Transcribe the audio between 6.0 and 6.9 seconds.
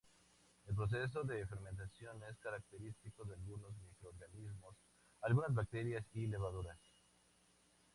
y levaduras.